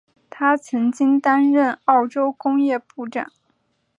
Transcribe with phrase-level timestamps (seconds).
[0.31, 3.31] 他曾经担任澳洲工业部长。